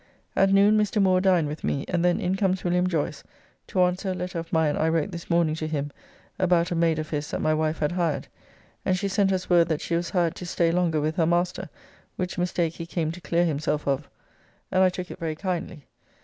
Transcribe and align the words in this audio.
At 0.35 0.51
noon 0.51 0.79
Mr. 0.79 0.99
Moore 0.99 1.21
dined 1.21 1.47
with 1.47 1.63
me, 1.63 1.85
and 1.87 2.03
then 2.03 2.19
in 2.19 2.33
comes 2.33 2.63
Wm. 2.63 2.87
Joyce 2.87 3.23
to 3.67 3.83
answer 3.83 4.09
a 4.09 4.13
letter 4.15 4.39
of 4.39 4.51
mine 4.51 4.75
I 4.75 4.89
wrote 4.89 5.11
this 5.11 5.29
morning 5.29 5.53
to 5.53 5.67
him 5.67 5.91
about 6.39 6.71
a 6.71 6.75
maid 6.75 6.97
of 6.97 7.11
his 7.11 7.29
that 7.29 7.39
my 7.39 7.53
wife 7.53 7.77
had 7.77 7.91
hired, 7.91 8.27
and 8.83 8.97
she 8.97 9.07
sent 9.07 9.31
us 9.31 9.47
word 9.47 9.67
that 9.67 9.79
she 9.79 9.95
was 9.95 10.09
hired 10.09 10.33
to 10.37 10.45
stay 10.47 10.71
longer 10.71 10.99
with 10.99 11.17
her 11.17 11.27
master, 11.27 11.69
which 12.15 12.39
mistake 12.39 12.73
he 12.77 12.87
came 12.87 13.11
to 13.11 13.21
clear 13.21 13.45
himself 13.45 13.87
of; 13.87 14.09
and 14.71 14.81
I 14.81 14.89
took 14.89 15.11
it 15.11 15.19
very 15.19 15.35
kindly. 15.35 15.85